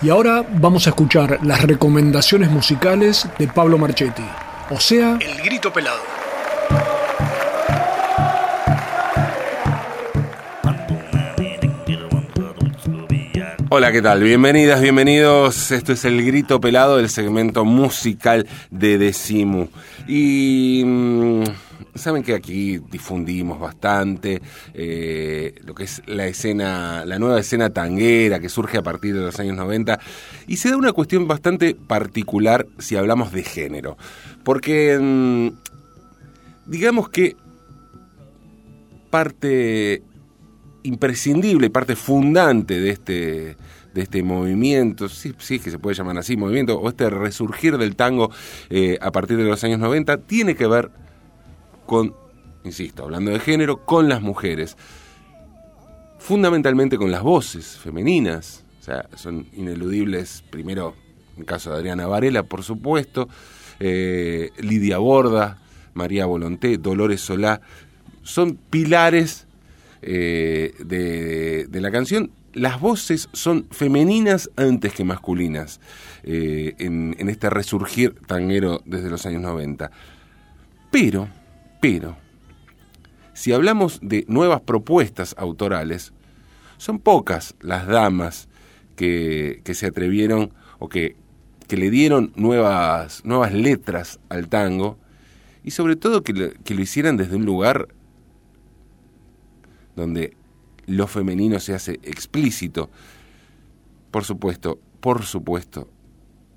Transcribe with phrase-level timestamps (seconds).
[0.00, 4.22] Y ahora vamos a escuchar las recomendaciones musicales de Pablo Marchetti,
[4.70, 5.98] o sea, El Grito Pelado.
[13.70, 14.22] Hola, ¿qué tal?
[14.22, 15.72] Bienvenidas, bienvenidos.
[15.72, 19.66] Esto es El Grito Pelado, el segmento musical de Decimu.
[20.06, 20.84] Y...
[21.98, 24.40] Saben que aquí difundimos bastante
[24.74, 29.20] eh, lo que es la escena, la nueva escena tanguera que surge a partir de
[29.20, 29.98] los años 90
[30.46, 33.96] y se da una cuestión bastante particular si hablamos de género,
[34.44, 35.48] porque mm,
[36.66, 37.36] digamos que
[39.10, 40.02] parte
[40.82, 43.56] imprescindible, parte fundante de este
[43.94, 47.96] de este movimiento, sí, sí que se puede llamar así, movimiento, o este resurgir del
[47.96, 48.30] tango
[48.70, 50.90] eh, a partir de los años 90, tiene que ver
[51.88, 52.14] con,
[52.64, 54.76] insisto, hablando de género, con las mujeres.
[56.18, 60.94] Fundamentalmente con las voces femeninas, o sea, son ineludibles, primero,
[61.34, 63.28] en el caso de Adriana Varela, por supuesto,
[63.80, 65.62] eh, Lidia Borda,
[65.94, 67.62] María Volonté, Dolores Solá,
[68.22, 69.46] son pilares
[70.02, 72.32] eh, de, la canción.
[72.52, 75.80] Las voces son femeninas antes que masculinas
[76.22, 79.90] eh, en, en, este resurgir tanguero desde los años 90.
[80.90, 81.28] Pero,
[81.80, 82.16] pero,
[83.32, 86.12] si hablamos de nuevas propuestas autorales,
[86.76, 88.48] son pocas las damas
[88.96, 91.16] que, se atrevieron o que,
[91.66, 94.98] que, le dieron nuevas, nuevas letras al tango
[95.62, 97.88] y sobre todo que, que lo hicieran desde un lugar
[99.94, 100.36] donde
[100.86, 102.90] lo femenino se hace explícito.
[104.10, 105.88] Por supuesto, por supuesto,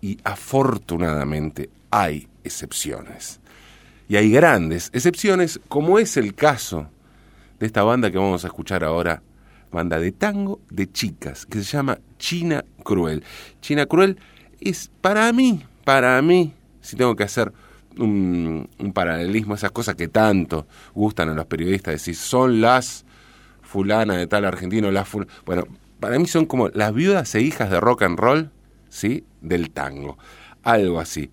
[0.00, 3.41] y afortunadamente hay excepciones.
[4.08, 6.88] Y hay grandes excepciones, como es el caso
[7.58, 9.22] de esta banda que vamos a escuchar ahora,
[9.70, 13.24] banda de tango de chicas, que se llama China Cruel.
[13.60, 14.18] China Cruel
[14.60, 17.52] es para mí, para mí, si tengo que hacer
[17.98, 23.04] un, paralelismo, esas cosas que tanto gustan a los periodistas, decir, son las
[23.62, 25.08] fulana de tal argentino, las
[25.46, 25.64] Bueno,
[26.00, 28.50] para mí son como las viudas e hijas de rock and roll,
[28.88, 29.24] ¿sí?
[29.40, 30.18] Del tango.
[30.62, 31.30] Algo así.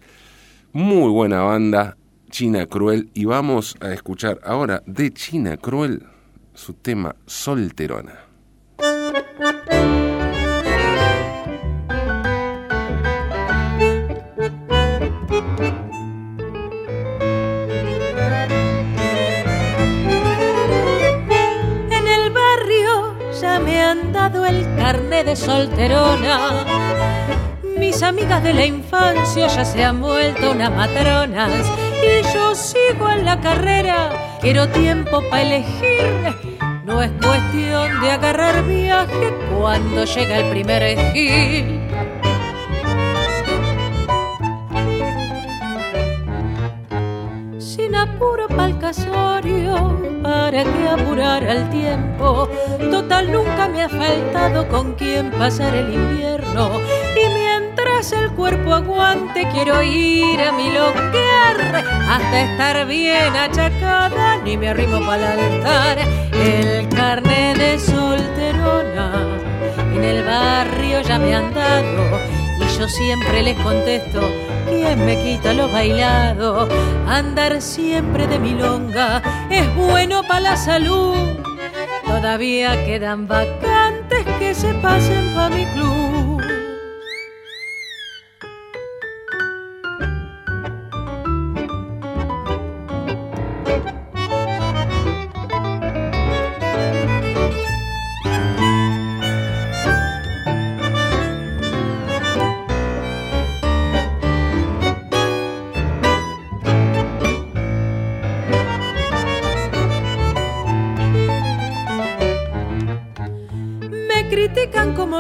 [0.71, 1.97] Muy buena banda,
[2.29, 6.05] China Cruel y vamos a escuchar ahora de China Cruel
[6.53, 8.25] su tema Solterona.
[21.91, 26.65] En el barrio ya me han dado el carne de solterona.
[27.77, 33.25] Mis amigas de la infancia ya se han vuelto unas matronas y yo sigo en
[33.25, 34.37] la carrera.
[34.41, 36.59] Quiero tiempo para elegir.
[36.85, 41.79] No es cuestión de agarrar viaje cuando llega el primer esquí.
[47.59, 52.49] Sin apuro pa'l casorio, para que apurar el tiempo.
[52.89, 56.71] Total, nunca me ha faltado con quien pasar el invierno.
[57.15, 57.33] Y
[57.99, 64.37] mientras el cuerpo aguante, quiero ir a milonguear hasta estar bien achacada.
[64.43, 65.97] Ni me arrimo para el altar.
[66.33, 69.27] El carne de solterona
[69.93, 72.19] en el barrio ya me han dado.
[72.61, 74.21] Y yo siempre les contesto
[74.67, 76.69] ¿Quién me quita lo bailado?
[77.07, 81.17] Andar siempre de milonga es bueno para la salud.
[82.05, 86.08] Todavía quedan vacantes que se pasen pa' mi club.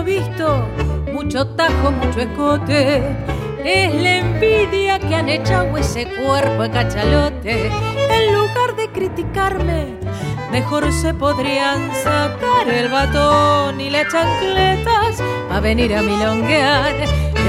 [0.03, 0.67] Visto
[1.13, 3.03] mucho tajo, mucho escote.
[3.63, 7.67] Es la envidia que han echado ese cuerpo de cachalote.
[8.09, 9.97] En lugar de criticarme,
[10.51, 15.21] mejor se podrían sacar el batón y las chancletas
[15.51, 16.93] a venir a milonguear.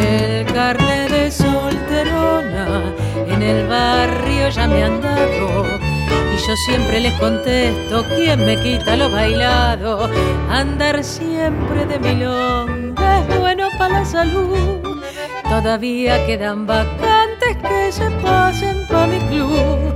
[0.00, 2.93] El carne de solterona
[3.27, 5.89] en el barrio ya me han dado
[6.34, 10.08] y yo siempre les contesto, ¿quién me quita lo bailado?
[10.50, 14.80] Andar siempre de milonga es bueno para la salud.
[15.48, 19.94] Todavía quedan vacantes que se pasen para mi club.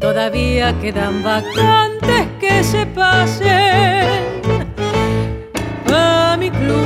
[0.00, 4.42] Todavía quedan vacantes que se pasen
[5.86, 6.85] para mi club.